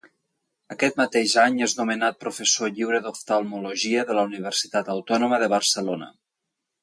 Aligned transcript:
Aquest 0.75 0.95
mateix 1.01 1.33
any 1.41 1.59
és 1.65 1.75
nomenat 1.79 2.17
professor 2.23 2.71
lliure 2.79 3.01
d'Oftalmologia 3.07 4.07
de 4.11 4.17
la 4.21 4.25
Universitat 4.31 4.91
Autònoma 4.95 5.41
de 5.45 5.51
Barcelona. 5.55 6.09